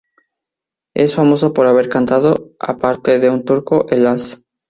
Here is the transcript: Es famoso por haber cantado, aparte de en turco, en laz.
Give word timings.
Es 0.95 1.13
famoso 1.13 1.53
por 1.53 1.67
haber 1.67 1.87
cantado, 1.87 2.53
aparte 2.59 3.19
de 3.19 3.27
en 3.27 3.45
turco, 3.45 3.85
en 3.93 4.05
laz. 4.05 4.43